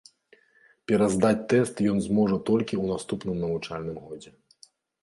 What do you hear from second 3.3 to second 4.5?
навучальным годзе.